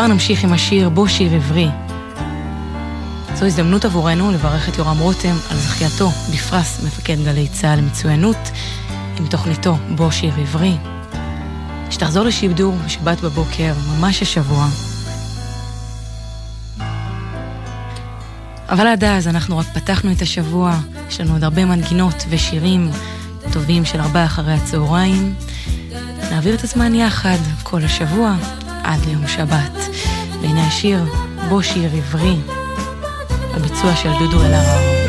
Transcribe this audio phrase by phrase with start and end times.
[0.00, 1.68] וכבר נמשיך עם השיר בו שיר עברי.
[3.34, 8.36] זו הזדמנות עבורנו לברך את יורם רותם על זכייתו בפרס מפקד גלי צה"ל למצוינות
[9.18, 10.76] עם תוכניתו בו שיר עברי.
[11.90, 14.66] שתחזור לשידור בשבת בבוקר, ממש השבוע.
[18.68, 22.90] אבל עד אז אנחנו רק פתחנו את השבוע, יש לנו עוד הרבה מנגינות ושירים
[23.52, 25.34] טובים של ארבעה אחרי הצהריים.
[26.30, 28.36] נעביר את הזמן יחד כל השבוע
[28.84, 29.78] עד ליום שבת.
[30.42, 31.04] והנה השיר,
[31.48, 32.36] בו שיר עברי,
[33.54, 34.99] הביצוע של דודו אלהרר.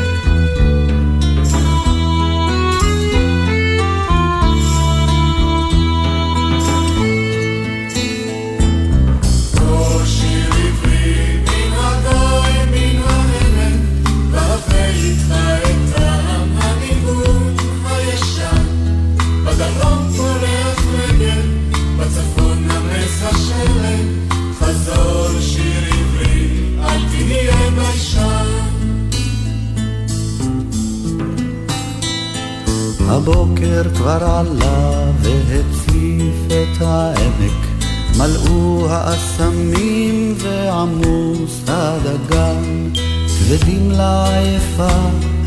[33.11, 37.85] הבוקר כבר עלה והציף את העמק,
[38.17, 42.89] מלאו האסמים ועמוס הדגן,
[43.27, 44.97] כבדים לעייפה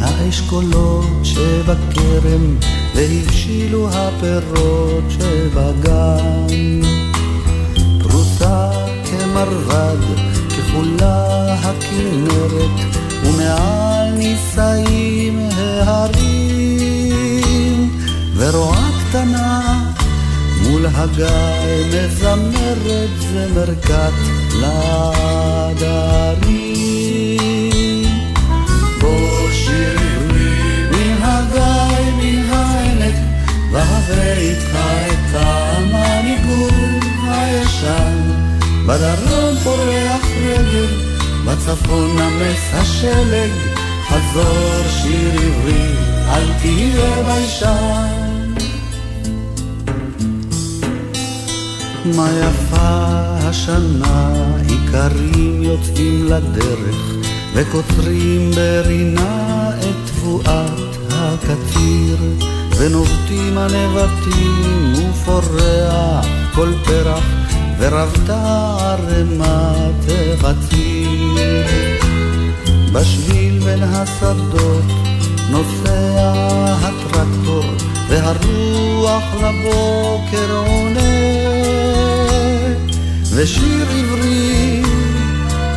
[0.00, 2.56] האשכולות שבכרם,
[2.94, 6.46] והבשילו הפירות שבגן.
[8.02, 8.70] פרוסה
[9.04, 9.98] כמרבד,
[10.48, 11.44] כחולה
[21.16, 24.12] הגיא מזמרת זמרכת
[24.54, 25.44] לעדרים.
[29.00, 29.98] בוא שיר
[30.90, 33.14] מן הגיא מן העמק,
[33.72, 38.18] והווה איתך את טעם הניגון הישן,
[38.86, 40.86] בדרום פורח רגל
[41.44, 43.50] בצפון נמס השלג,
[44.08, 45.86] חזור שיר עברי,
[46.28, 48.23] אל תהיה ביישן.
[52.04, 53.04] מה יפה
[53.48, 54.32] השנה,
[54.70, 57.14] איכרים יוצאים לדרך,
[57.54, 62.16] וקוצרים ברינה את תבואת הקציר,
[62.76, 67.24] ונובטים הנבטים ופורח כל פרח
[67.78, 71.66] ורבתה ערמת חציר.
[72.92, 74.84] בשביל בין השדות
[75.50, 76.32] נוסע
[76.82, 77.64] הטרקטור,
[78.08, 81.23] והרוח לבוקר עונה,
[83.36, 84.82] ושיר עברי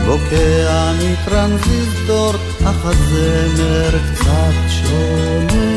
[0.06, 2.34] בוקע מטרנזיסטור,
[2.66, 5.67] אך הזמר קצת שונה.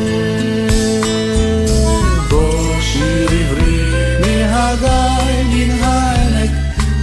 [2.29, 3.83] בוא שיר עברי
[4.19, 4.93] מהגיא
[5.43, 6.51] מן העמק,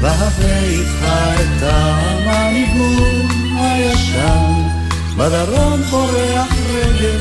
[0.00, 1.05] והווה איתך
[1.41, 4.53] את טעם הניגון הישן.
[5.17, 7.19] בדרום פורח רגל,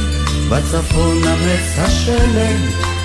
[0.50, 2.60] בצפון נמס השלג,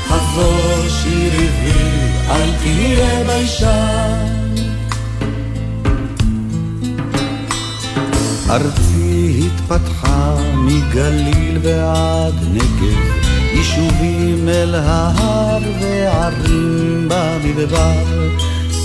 [0.08, 1.90] חזור שיר עברי,
[2.30, 4.31] אל תהיה ביישן.
[8.52, 12.98] ארצי התפתחה מגליל ועד נגב,
[13.52, 18.28] יישובים אל ההר וערים במדבר,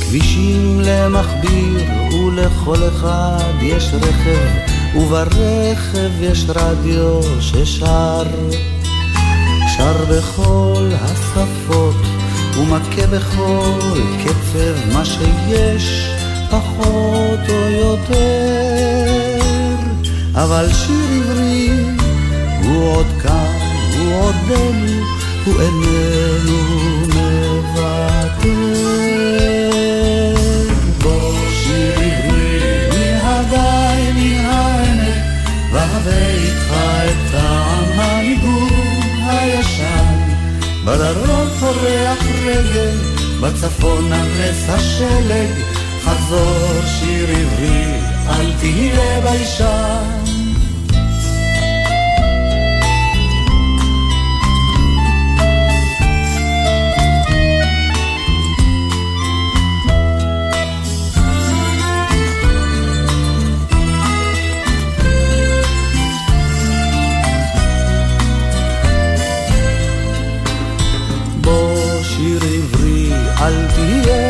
[0.02, 1.84] כבישים למכביר
[2.14, 4.48] ולכל אחד יש רכב,
[4.98, 8.24] וברכב יש רדיו ששר.
[9.78, 11.96] שר בכל השפות
[12.58, 16.12] ומכה בכל קצב מה שיש
[16.50, 19.27] פחות או יותר,
[20.38, 21.70] אבל שיר עברי
[22.64, 23.58] הוא עוד כאן,
[23.98, 25.04] הוא עודנו,
[25.46, 26.58] הוא איננו
[27.14, 28.48] מוותר.
[31.02, 31.34] בוא
[31.64, 35.24] שיר עברי מהגיא מן העמק,
[35.72, 36.74] והווה איתך
[37.06, 38.70] את טעם הניגון
[39.28, 40.16] הישן.
[40.86, 42.98] בדרום פורח רגל,
[43.42, 45.50] בצפון נמס השלג,
[46.04, 47.84] חזור שיר עברי,
[48.30, 50.17] אל תהיה ביישן.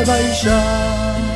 [0.07, 1.27] ביישן.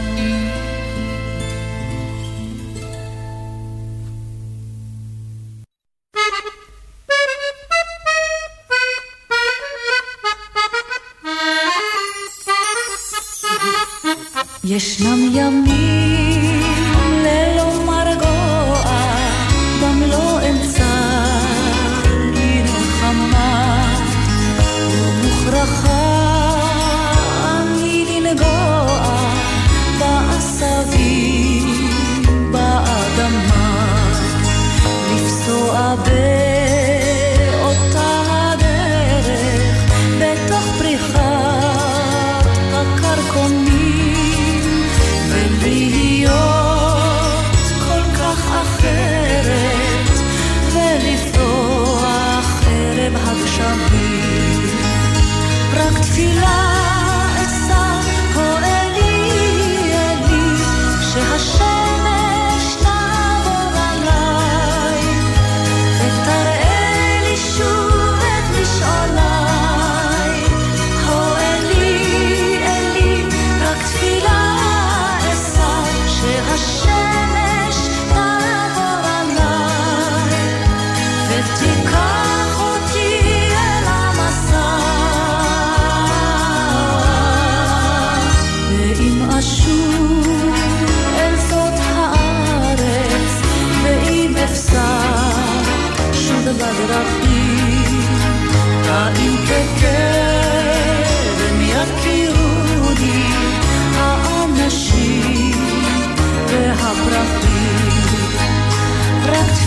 [14.63, 15.70] ישנם ימים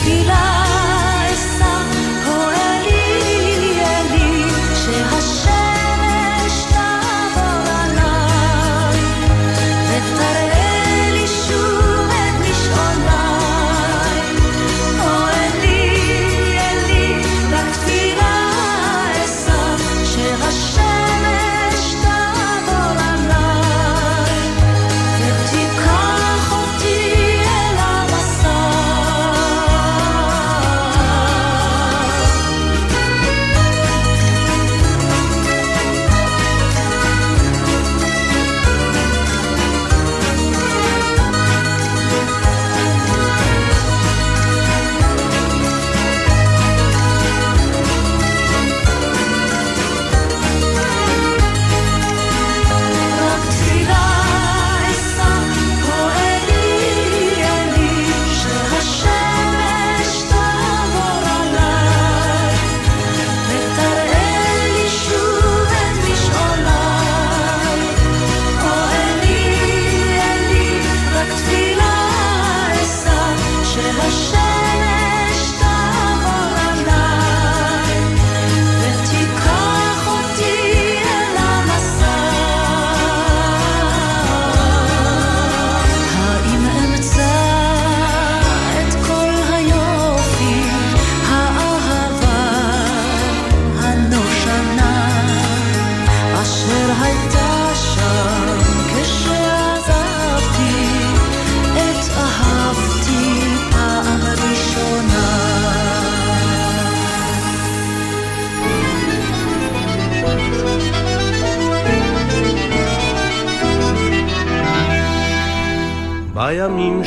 [0.04, 0.53] 地老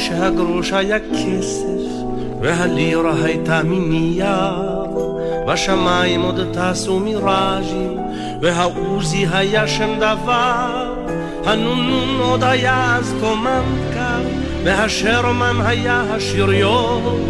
[0.07, 1.87] שהגרוש היה כסף
[2.41, 4.85] והלירה הייתה מנייר
[5.47, 7.97] בשמיים עוד טסו מיראז'ים
[8.41, 10.93] והעוזי היה שם דבר.
[11.45, 14.21] הנונון עוד היה אז קומנדקר
[14.63, 17.21] והשרמן היה השריון.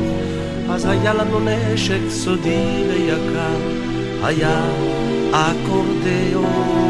[0.70, 3.58] אז היה לנו נשק סודי ויקר
[4.24, 4.62] היה
[5.32, 6.87] אקורדיאון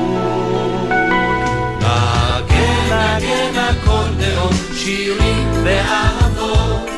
[3.88, 6.90] אקורדיאון שירים ואהבות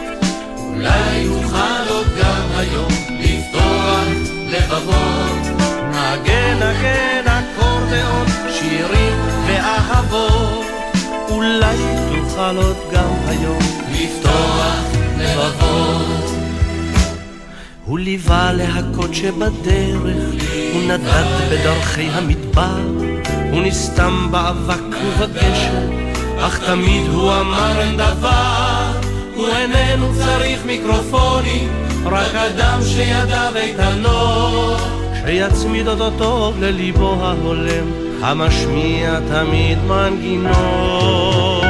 [0.57, 4.07] אולי יוכל עוד גם היום לפתוח
[4.47, 5.47] לבבות
[5.89, 9.17] נגן נגן אקורדיאון שירים
[9.47, 10.65] ואהבות
[11.29, 11.77] אולי
[12.09, 13.59] תוכל עוד גם היום
[13.91, 14.83] לפתוח
[15.17, 16.29] לבבות
[17.85, 20.43] הוא ליווה להכות שבדרך,
[20.73, 22.81] הוא נדד בדרכי המדבר,
[23.51, 25.98] הוא נסתם באבק ובגשם,
[26.41, 28.91] אך תמיד הוא אמר אין דבר,
[29.35, 31.69] הוא איננו צריך מיקרופונים,
[32.05, 34.81] רק אדם שידיו איתנות,
[35.25, 37.91] שיצמיד אותו טוב לליבו ההולם,
[38.21, 41.63] המשמיע תמיד מנגינות.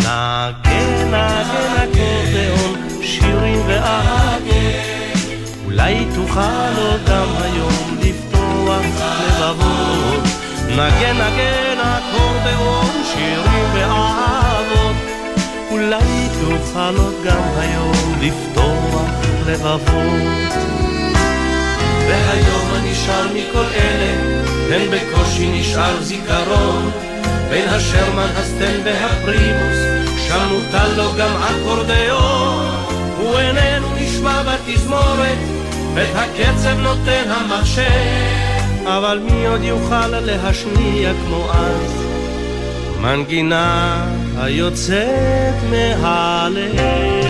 [0.00, 4.34] נגן, נגן אקורדיאון, שירים ואהבות
[5.64, 6.40] אולי תוכל
[6.76, 8.84] עוד גם היום לפתוח
[9.26, 10.22] לבבות
[10.68, 14.96] נגן נגן אקורדיאון שירים ואהבות.
[15.70, 19.10] אולי תוכל עוד גם היום לפתוח
[19.46, 20.54] לבבות.
[22.08, 24.34] והיום הנשאר מכל אלה
[24.70, 26.90] הן בקושי נשאר זיכרון.
[27.50, 29.78] בין השרמן הסטן והפרימוס
[30.28, 32.84] שם מוטל לו גם אקורדיאון
[33.18, 35.38] הוא איננו נשמע בתזמורת
[35.94, 38.43] את הקצב נותן המחשב,
[38.86, 42.04] אבל מי עוד יוכל להשמיע כמו אז
[43.00, 43.96] מנגינה
[44.36, 47.23] היוצאת מהלב.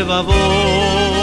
[0.00, 1.19] לפתוח לבבות.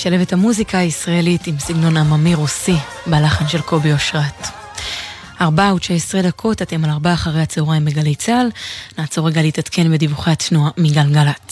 [0.00, 2.76] שמשלב את המוזיקה הישראלית עם סגנון עממי רוסי,
[3.06, 4.46] בלחן של קובי אושרת.
[5.40, 8.50] ארבע ותשע עשרה דקות, אתם על ארבע אחרי הצהריים בגלי צה"ל.
[8.98, 11.49] נעצור רגע להתעדכן בדיווחי התנועה מגלגלצ.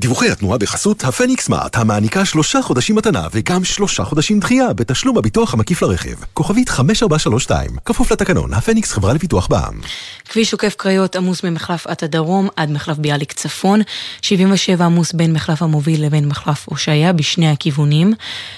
[0.00, 5.54] דיווחי התנועה בחסות הפניקס מארט, המעניקה שלושה חודשים מתנה וגם שלושה חודשים דחייה בתשלום הביטוח
[5.54, 6.14] המקיף לרכב.
[6.34, 9.80] כוכבית 5432, כפוף לתקנון, הפניקס חברה לפיתוח בע"מ.
[10.28, 13.80] כביש עוקף קריות עמוס ממחלף עטה דרום עד מחלף ביאליק צפון,
[14.22, 18.14] 77 עמוס בין מחלף המוביל לבין מחלף הושעיה בשני הכיוונים,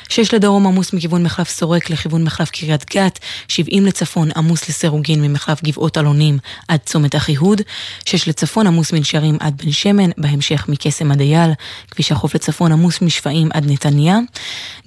[0.09, 3.19] 6 לדרום עמוס מכיוון מחלף סורק לכיוון מחלף קריית גת,
[3.49, 7.61] 70 לצפון עמוס לסירוגין ממחלף גבעות אלונים עד צומת אחיהוד,
[8.05, 11.51] 6 לצפון עמוס מנשרים עד בן שמן, בהמשך מקסם עד אייל,
[11.91, 14.19] כביש החוף לצפון עמוס משפעים עד נתניה,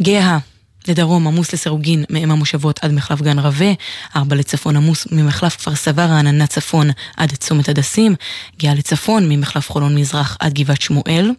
[0.02, 0.38] גאה
[0.88, 3.66] לדרום עמוס לסירוגין מאם המושבות עד מחלף גן רבה,
[4.16, 8.16] ארבע לצפון עמוס ממחלף כפר סבא רעננה צפון עד צומת הדסים,
[8.60, 11.32] גאה לצפון ממחלף חולון מזרח עד גבעת שמואל,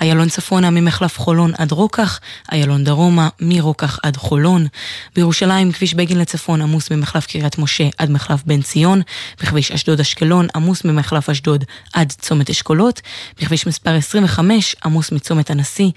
[0.00, 2.20] איילון צפונה ממחלף חולון עד רוקח,
[2.52, 4.66] איילון דרומה מרוקח עד חולון,
[5.14, 9.02] בירושלים כביש בגין לצפון עמוס ממחלף קריית משה עד מחלף בן ציון,
[9.42, 13.00] בכביש אשדוד אשקלון עמוס ממחלף אשדוד עד צומת אשכולות,
[13.40, 15.90] בכביש מספר 25 עמוס מצומת הנשיא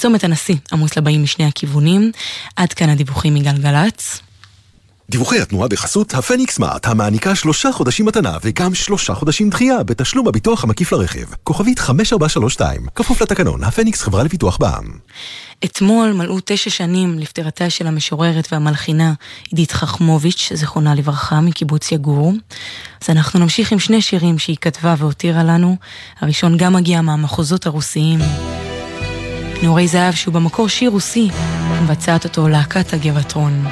[0.00, 2.12] צומת הנשיא עמוס לבאים משני הכיוונים.
[2.56, 4.20] עד כאן הדיווחים מגלגלצ.
[5.10, 10.64] דיווחי התנועה בחסות הפניקס מארט, המעניקה שלושה חודשים מתנה וגם שלושה חודשים דחייה בתשלום הביטוח
[10.64, 11.24] המקיף לרכב.
[11.44, 14.98] כוכבית 5432, כפוף לתקנון, הפניקס חברה לפיתוח בע"מ.
[15.64, 19.12] אתמול מלאו תשע שנים לפטירתה של המשוררת והמלחינה
[19.50, 22.32] עידית חכמוביץ', זיכרונה לברכה, מקיבוץ יגור.
[23.02, 25.76] אז אנחנו נמשיך עם שני שירים שהיא כתבה והותירה לנו.
[26.20, 28.18] הראשון גם מגיע מהמחוזות הרוסיים.
[29.62, 31.28] נעורי זהב שהוא במקור שיר רוסי,
[31.82, 33.64] מבצעת אותו להקת הגבעתרון.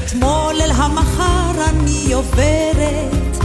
[0.00, 3.36] מאתמול אל המחר אני עוברת,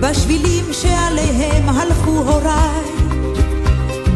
[0.00, 2.90] בשבילים שעליהם הלכו הוריי,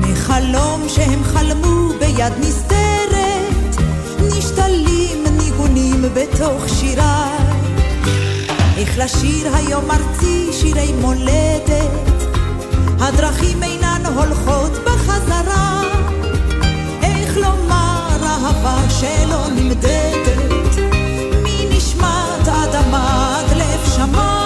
[0.00, 3.76] מחלום שהם חלמו ביד נסתרת,
[4.20, 7.38] נשתלים ניגונים בתוך שיריי.
[8.76, 11.90] איך לשיר היום ארצי שירי מולדת,
[13.00, 15.82] הדרכים אינן הולכות בחזרה.
[17.02, 20.39] איך לומר אהבה שלא נמדדת,
[22.94, 24.39] עד לב שמיים.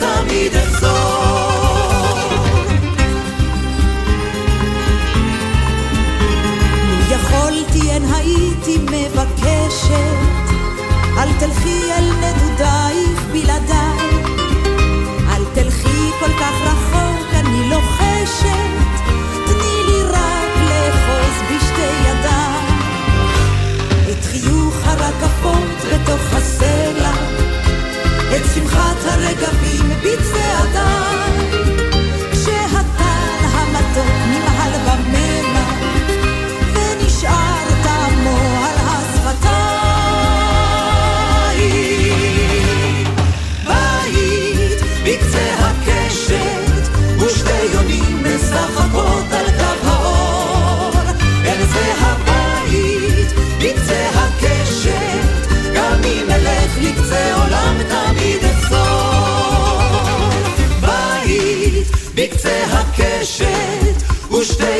[0.00, 0.90] תמיד אחזור.
[7.10, 10.16] יכולתי אין הייתי מבקשת,
[11.18, 14.10] אל תלכי אל נדודייך בלעדיי.
[15.30, 16.79] אל תלכי כל כך רחוק,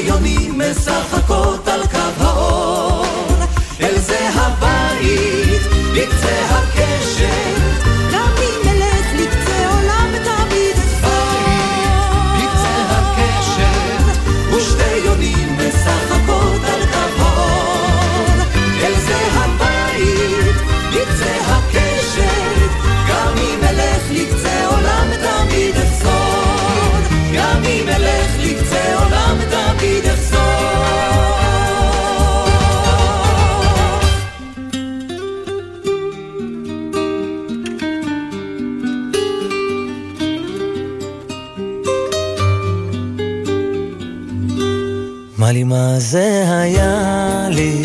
[0.01, 1.30] ושתי יונים משחקות
[46.11, 47.83] זה היה לי,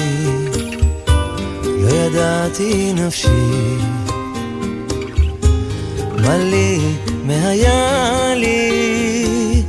[1.66, 3.78] לא ידעתי נפשי.
[6.24, 6.80] מה לי
[7.26, 9.64] מהיה לי,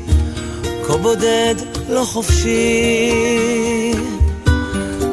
[0.87, 1.55] כה בודד
[1.88, 3.12] לא חופשי.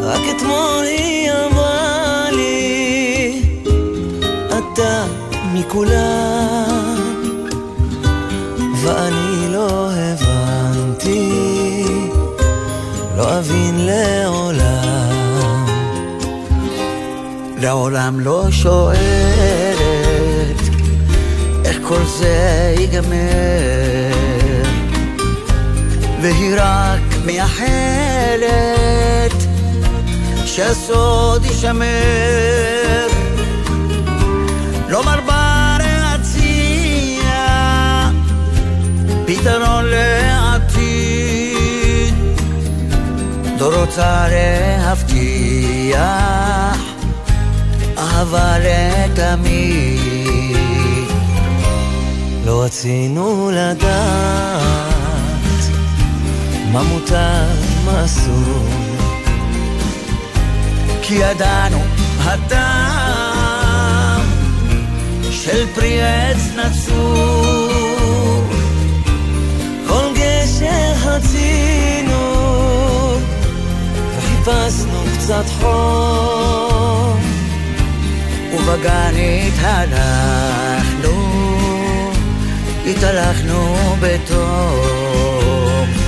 [0.02, 3.42] רק אתמול היא אמרה לי,
[4.48, 5.06] אתה
[5.54, 7.00] מכולם,
[8.84, 10.23] ואני לא הבנתי.
[13.40, 15.66] אבין לעולם.
[17.58, 18.98] לעולם לא שואלת
[21.66, 24.14] איך כל זה ייגמר,
[26.22, 28.54] והיא רק מייחלת
[30.46, 33.08] שהסוד יישמר.
[34.90, 37.34] לא מרבה להציע
[39.26, 40.23] פתרון לעתיד,
[43.76, 45.98] רוצה להבטיח
[47.98, 50.04] אהבה לתמיד.
[52.46, 54.94] לא רצינו לדעת
[56.72, 57.48] מה מותר,
[57.86, 58.66] מה אסור.
[61.02, 61.82] כי ידענו
[62.24, 64.22] הטעם
[65.32, 67.53] של פרי עץ נצור.
[74.44, 77.22] וחיפשנו קצת חום.
[78.54, 79.14] ובגן
[79.48, 81.12] התהלכנו,
[82.86, 86.03] התהלכנו בתום.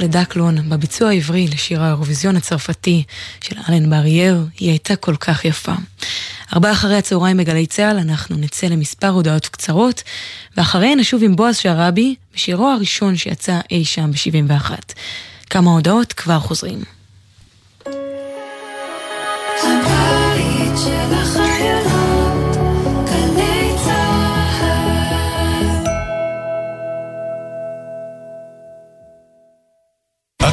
[0.00, 3.02] לדקלון בביצוע העברי לשיר האירוויזיון הצרפתי
[3.40, 5.72] של אלן בארייר, היא הייתה כל כך יפה.
[6.52, 10.02] ארבעה אחרי הצהריים בגלי צה"ל אנחנו נצא למספר הודעות קצרות,
[10.56, 14.72] ואחריהן נשוב עם בועז שראבי בשירו הראשון שיצא אי שם ב-71.
[15.50, 16.99] כמה הודעות כבר חוזרים.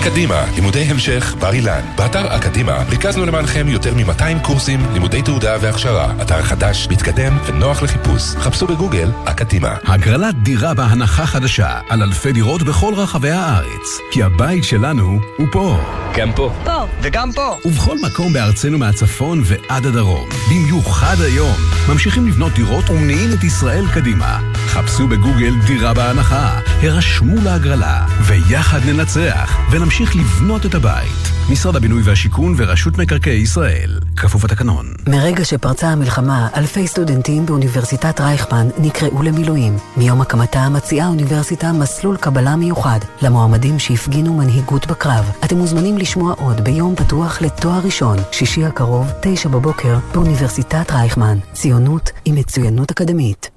[0.08, 1.82] אקדימה, לימודי המשך, בר אילן.
[1.96, 6.14] באתר אקדימה ריכזנו למענכם יותר מ-200 קורסים, לימודי תעודה והכשרה.
[6.22, 8.24] אתר חדש, מתקדם ונוח לחיפוש.
[8.24, 9.76] חפשו בגוגל אקדימה.
[9.84, 13.98] הגרלת דירה בהנחה חדשה על אלפי דירות בכל רחבי הארץ.
[14.12, 15.78] כי הבית שלנו הוא פה.
[16.16, 16.54] גם פה.
[16.64, 16.86] פה.
[17.02, 17.58] וגם פה.
[17.66, 20.30] ובכל מקום בארצנו מהצפון ועד הדרום.
[20.50, 21.56] במיוחד היום.
[21.90, 24.40] ממשיכים לבנות דירות ומניעים את ישראל קדימה.
[24.68, 31.32] חפשו בגוגל דירה בהנחה, הרשמו להגרלה, ויחד ננצח, ונמשיך לבנות את הבית.
[31.52, 34.00] משרד הבינוי והשיכון ורשות מקרקעי ישראל.
[34.18, 34.94] כפוף לתקנון.
[35.08, 39.78] מרגע שפרצה המלחמה, אלפי סטודנטים באוניברסיטת רייכמן נקראו למילואים.
[39.98, 45.32] מיום הקמתה מציעה האוניברסיטה מסלול קבלה מיוחד למועמדים שהפגינו מנהיגות בקרב.
[45.46, 51.38] אתם מוזמנים לשמוע עוד ביום פתוח לתואר ראשון, שישי הקרוב, תשע בבוקר, באוניברסיטת רייכמן.
[51.54, 53.57] ציונות עם מצוינות אקדמית.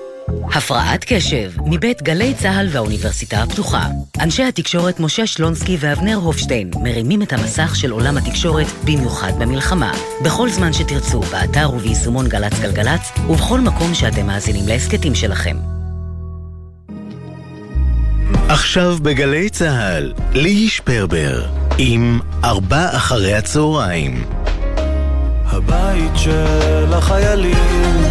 [0.53, 3.87] הפרעת קשב, מבית גלי צה"ל והאוניברסיטה הפתוחה.
[4.19, 9.91] אנשי התקשורת משה שלונסקי ואבנר הופשטיין מרימים את המסך של עולם התקשורת, במיוחד במלחמה.
[10.23, 15.57] בכל זמן שתרצו, באתר וביישומון גל"צ גלגלצ, ובכל מקום שאתם מאזינים להסכתים שלכם.
[18.49, 21.45] עכשיו בגלי צה"ל, ליהי שפרבר,
[21.77, 24.23] עם ארבע אחרי הצהריים.
[25.45, 28.03] הבית של החיילים,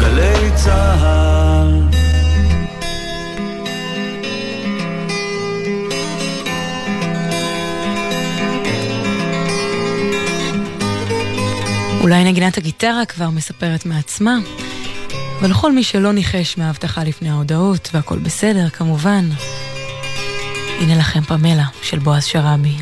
[0.00, 1.39] גלי צה"ל.
[12.00, 14.38] אולי נגינת הגיטרה כבר מספרת מעצמה,
[15.42, 19.28] ולכל מי שלא ניחש מההבטחה לפני ההודעות, והכל בסדר, כמובן,
[20.80, 22.74] הנה לכם פמלה של בועז שראבי.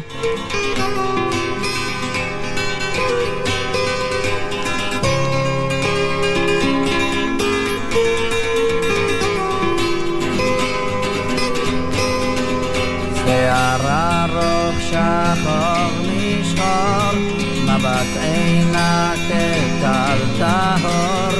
[13.27, 17.38] שערה רוך שחור משחור,
[17.79, 21.33] מבט עינה כטל טהור,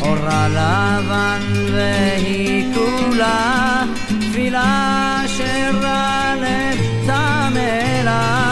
[0.00, 1.40] אורה לבן
[1.72, 3.84] והיא כולה
[4.20, 8.47] תפילה שרה לתמלה.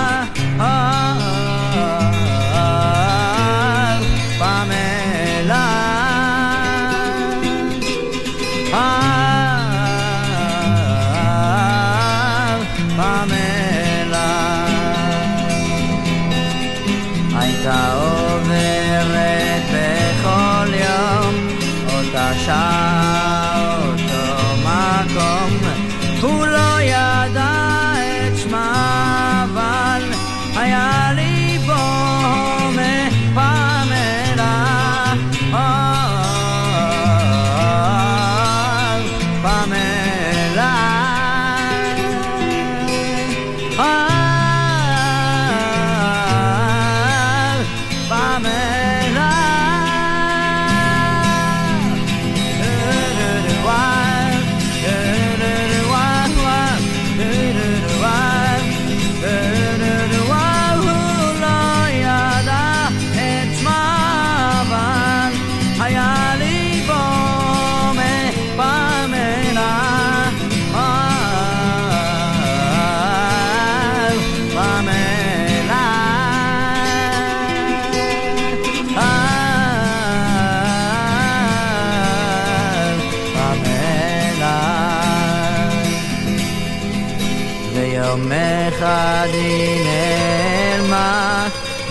[89.27, 91.11] adinen ma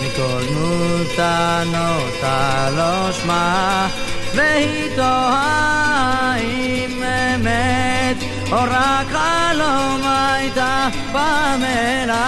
[0.00, 1.36] mikol muta
[1.72, 1.88] no
[2.22, 3.44] talos ma
[4.36, 5.14] vehito
[6.80, 8.18] imemet
[8.60, 10.72] ora kalomaita
[11.12, 12.26] pamela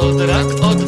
[0.00, 0.85] to drak od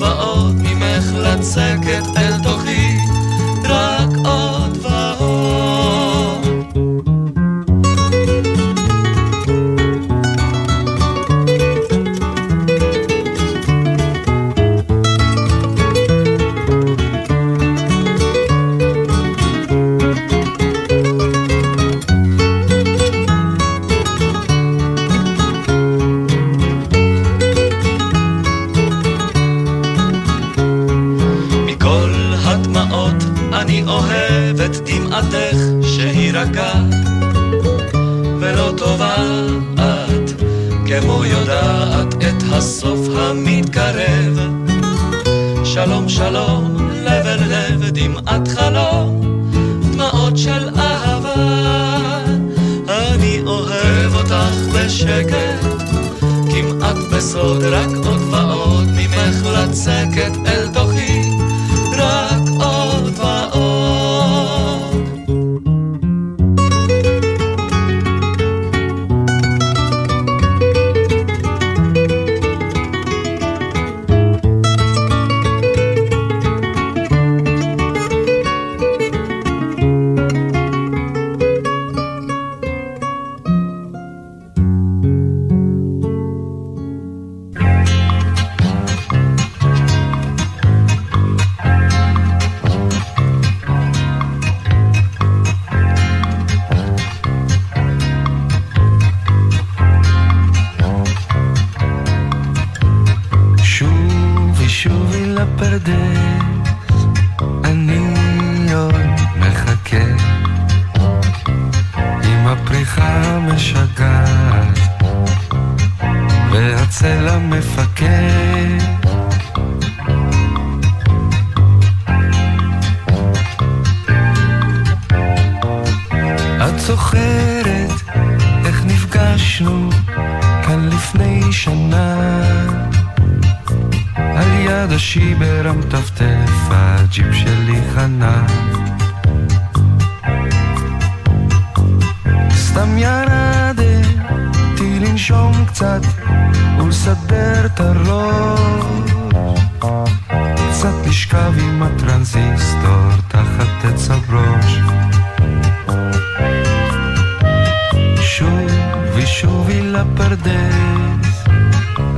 [159.19, 161.45] ושובי לפרדס,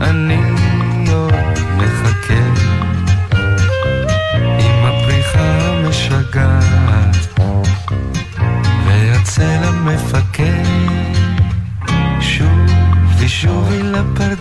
[0.00, 0.40] אני
[1.12, 1.32] עוד
[1.76, 2.44] מחכה.
[4.58, 7.40] עם הפריחה המשגעת,
[8.86, 10.64] והצל המפקד,
[12.20, 12.70] שוב
[13.18, 14.39] ושובי לפרדס.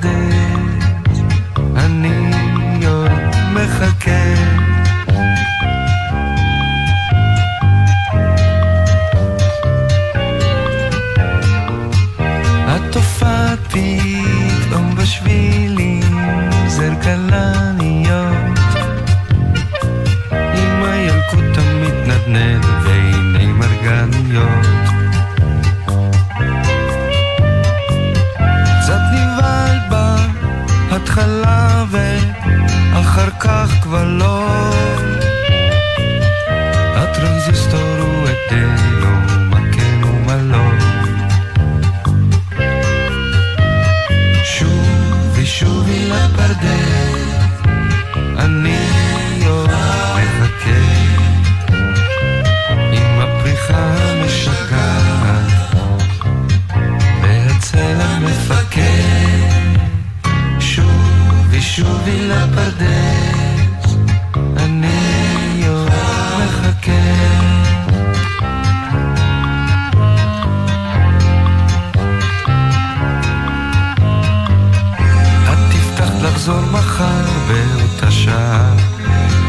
[78.19, 78.73] ישר,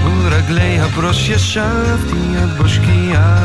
[0.04, 3.36] ורגלי הברוש ישבתי עד בשקיעה.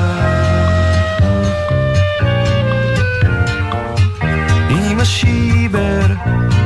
[4.70, 6.06] עם השיבר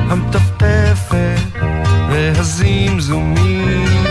[0.09, 1.59] המטפטפת
[2.09, 4.08] והזמזומים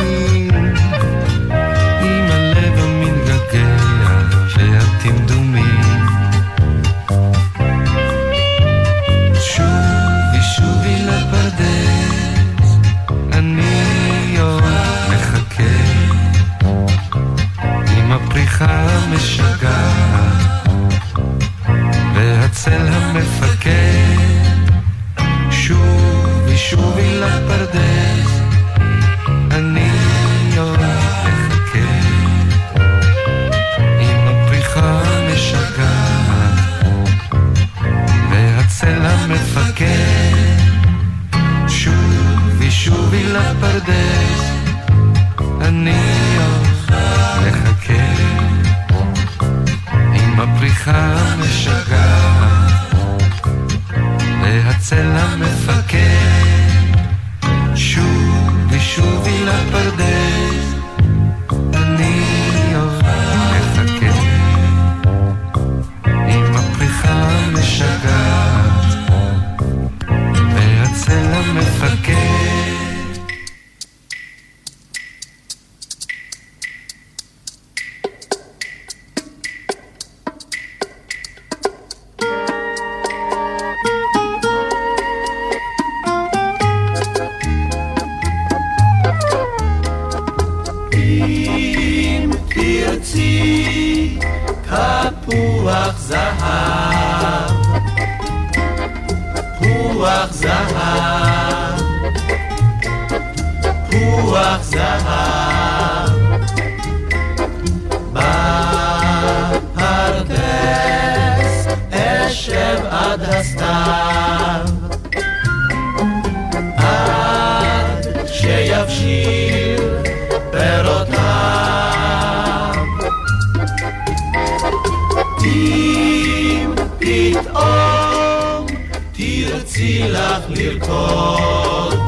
[130.68, 131.98] לרקוד,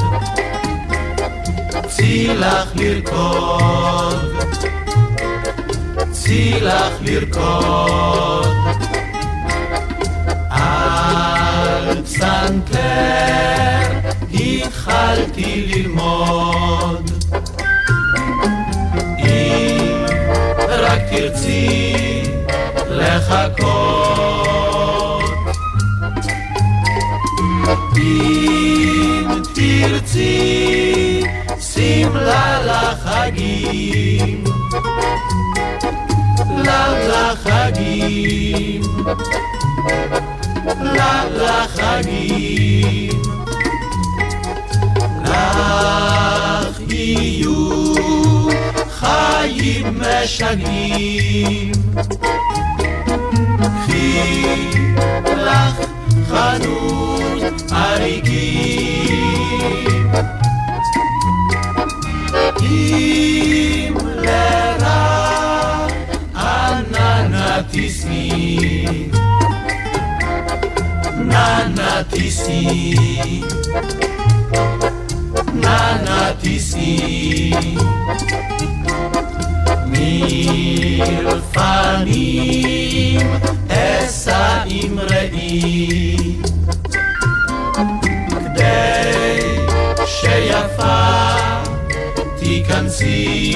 [1.87, 4.35] צאי לך לרקוד,
[6.11, 8.47] צאי לך לרקוד,
[10.49, 12.81] על פסנתר
[14.33, 17.11] התחלתי ללמוד.
[19.17, 20.05] אם
[20.67, 22.23] רק תרצי
[22.89, 24.00] לחכות.
[28.01, 31.23] אם תרצי,
[31.59, 34.43] שמלה לחגים.
[36.57, 38.81] לה לחגים.
[40.81, 43.21] לה לחגים.
[45.23, 47.93] לך יהיו
[48.89, 51.71] חיים משגעים.
[53.57, 54.69] קחי
[55.35, 55.75] לך
[56.29, 57.20] חנות
[57.95, 59.21] אריגים.
[62.61, 65.87] אם לרע
[67.71, 69.09] תישאי,
[71.17, 73.41] נא נא תישאי.
[75.53, 77.51] נא תישאי
[81.51, 83.27] מלפנים
[83.69, 86.17] אשא עם ראי
[90.31, 90.97] שיפה
[92.39, 93.51] תיכנסי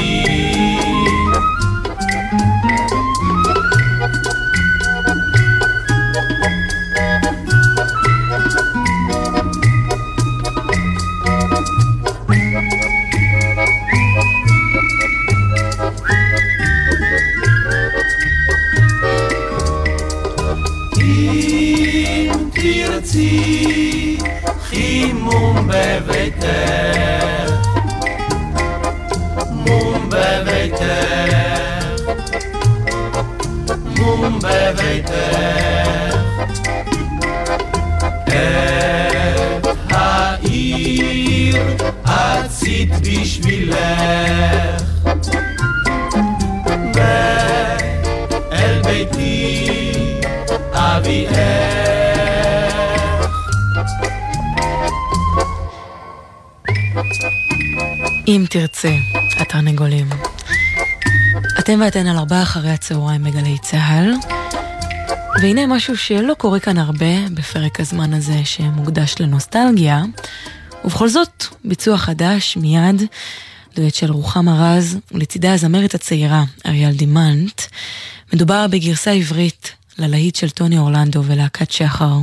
[58.45, 58.95] תרצה,
[59.39, 60.09] התרנגולים.
[61.59, 64.13] אתם ואתן על ארבעה אחרי הצהריים בגלי צה"ל.
[65.41, 70.03] והנה משהו שלא קורה כאן הרבה בפרק הזמן הזה שמוקדש לנוסטלגיה,
[70.85, 73.01] ובכל זאת, ביצוע חדש מיד,
[73.75, 77.61] דואט של רוחמה רז, ולצידה הזמרת הצעירה אריאל דימנט.
[78.33, 82.17] מדובר בגרסה עברית ללהיט של טוני אורלנדו ולהקת שחר,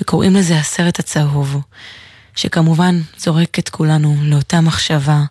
[0.00, 1.60] וקוראים לזה הסרט הצהוב.
[2.34, 5.22] שכמובן זורק את כולנו לאותה מחשבה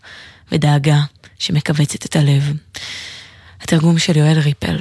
[0.52, 1.00] ודאגה
[1.40, 2.54] שמכווצת את הלב.
[3.62, 4.78] התרגום של יואל ריפל.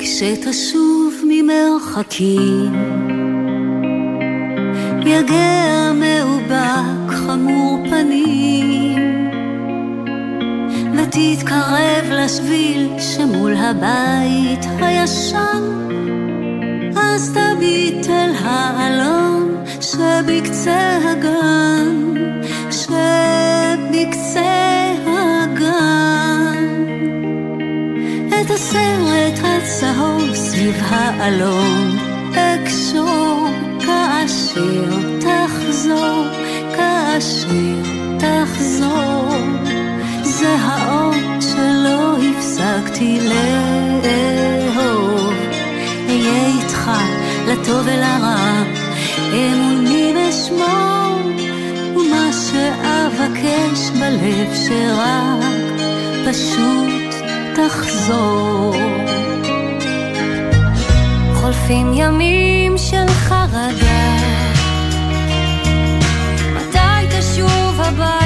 [0.00, 2.74] כשתשוב ממרחקים,
[5.06, 9.30] יגע מאובק חמור פנים,
[10.94, 15.62] ותתקרב לשביל שמול הבית הישן,
[16.96, 19.39] אז תביט אל האלון
[19.80, 22.14] שבקצה הגן,
[22.70, 22.92] שבקצה
[25.06, 26.64] הגן.
[28.28, 31.98] את הסרט הצהוב סביב האלון,
[32.32, 33.48] אקשור
[33.80, 34.84] כאשר
[35.20, 36.26] תחזור,
[36.76, 37.82] כאשר
[38.18, 39.34] תחזור.
[40.22, 43.18] זה האות שלא הפסקתי
[44.02, 45.34] לאהוב.
[46.08, 46.90] אהיה איתך
[47.46, 48.49] לטוב ולרע.
[54.10, 55.80] בלב שרק
[56.30, 57.14] פשוט
[57.54, 58.74] תחזור.
[61.34, 64.16] חולפים ימים של חרדה,
[66.56, 68.19] מתי תשוב הביתה?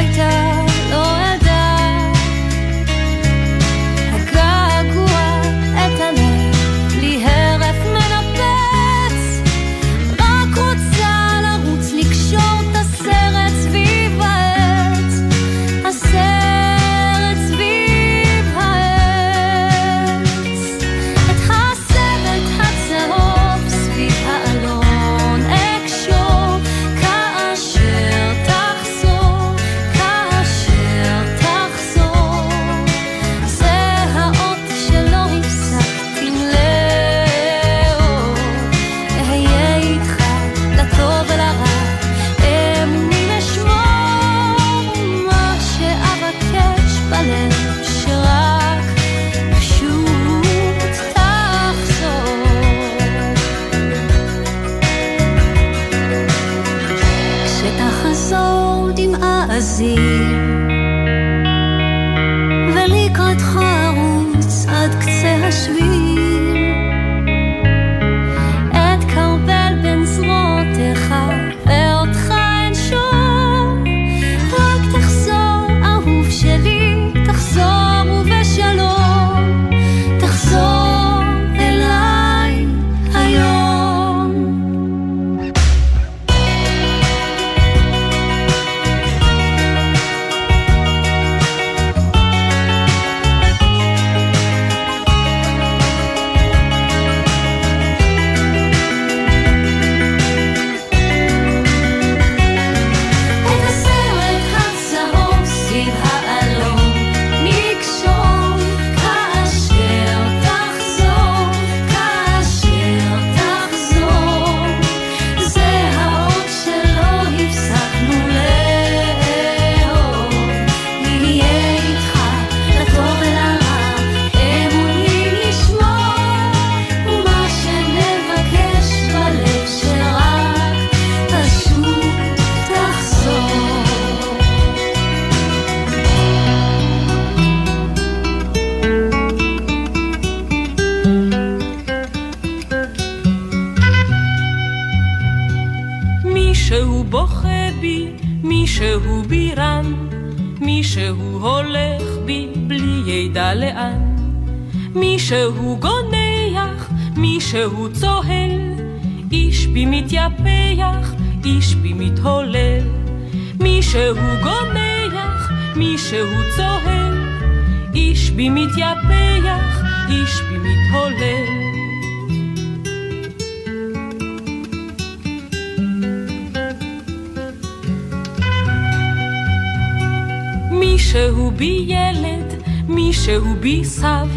[181.15, 184.29] מישהו בי ילד, מישהו בי סב,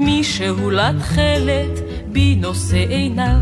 [0.00, 3.40] מישהו לתכלת, בי נושא עיניו.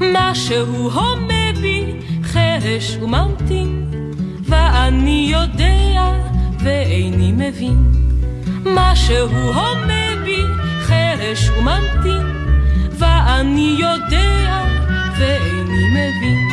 [0.00, 1.84] משהו הומה בי,
[2.22, 3.90] חרש וממתין,
[4.42, 6.12] ואני יודע
[6.62, 7.92] ואיני מבין.
[8.64, 10.42] משהו הומה בי,
[10.80, 12.26] חרש וממתין,
[12.98, 14.64] ואני יודע
[15.18, 16.47] ואיני מבין.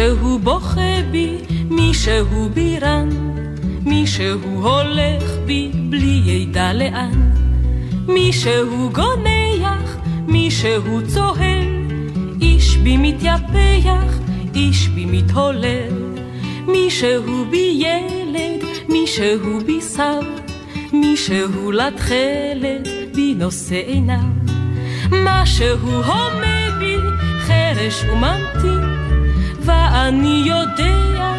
[0.00, 1.36] מישהו בוכה בי,
[1.70, 3.08] מישהו בירן,
[3.84, 7.30] מישהו הולך בי בלי ידע לאן.
[8.08, 9.96] מישהו גונח,
[10.26, 11.64] מישהו צוהל,
[12.40, 14.18] איש בי מתייפח,
[14.54, 16.14] איש בי מתהולל.
[16.66, 20.22] מישהו בי ילד, מישהו בי סב,
[20.92, 24.30] מישהו לתכלת, בי נושא עיניו.
[25.10, 26.96] משהו הומה בי,
[27.46, 28.89] חרש וממתין.
[29.70, 31.34] ואני יודע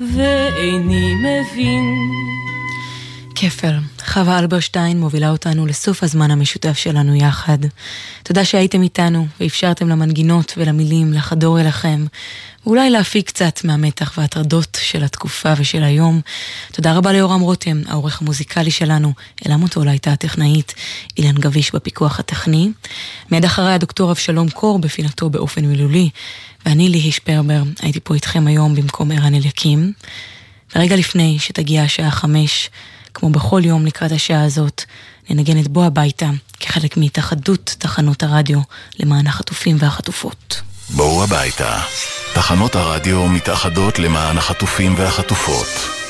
[0.00, 1.84] ואיני מבין.
[3.34, 3.85] כפל.
[4.16, 7.58] חווה אלברשטיין מובילה אותנו לסוף הזמן המשותף שלנו יחד.
[8.22, 12.06] תודה שהייתם איתנו ואפשרתם למנגינות ולמילים לחדור אליכם,
[12.66, 16.20] ואולי להפיק קצת מהמתח וההטרדות של התקופה ושל היום.
[16.72, 19.12] תודה רבה ליורם רותם, העורך המוזיקלי שלנו,
[19.46, 20.74] אלה מוטולה הייתה הטכנאית,
[21.18, 22.70] אילן גביש בפיקוח הטכני.
[23.30, 26.10] מיד אחרי הדוקטור אבשלום קור בפינתו באופן מילולי,
[26.66, 29.92] ואני ליהי שפרבר, הייתי פה איתכם היום במקום ערן אליקים.
[30.76, 32.70] ורגע לפני שתגיע השעה חמש,
[33.16, 34.82] כמו בכל יום לקראת השעה הזאת,
[35.30, 36.26] ננגן את בוא הביתה
[36.60, 38.60] כחלק מהתאחדות תחנות הרדיו
[38.98, 40.60] למען החטופים והחטופות.
[40.90, 41.80] בואו הביתה.
[42.34, 46.05] תחנות הרדיו מתאחדות למען החטופים והחטופות.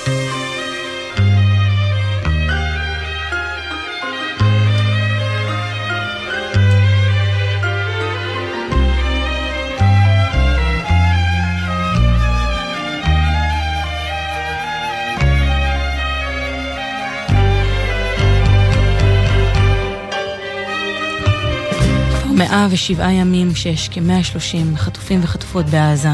[22.37, 26.09] מאה ושבעה ימים שיש כמאה שלושים חטופים וחטופות בעזה.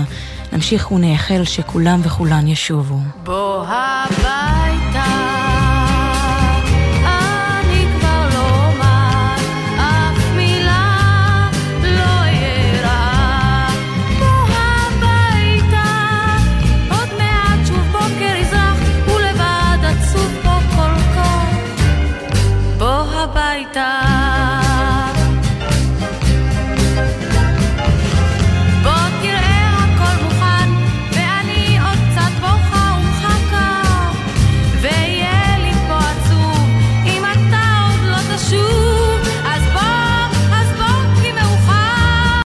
[0.53, 2.99] נמשיך ונייחל שכולם וכולן ישובו.
[3.25, 5.32] בוא הביתה